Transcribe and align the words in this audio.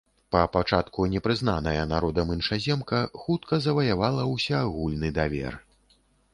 Па 0.35 0.39
пачатку 0.53 1.05
не 1.15 1.21
прызнаная 1.27 1.83
народам 1.93 2.33
іншаземка 2.37 3.03
хутка 3.21 3.61
заваявала 3.69 4.27
ўсеагульны 4.33 5.15
давер. 5.23 5.63